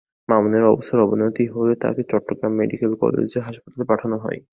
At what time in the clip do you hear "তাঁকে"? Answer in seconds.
1.81-2.01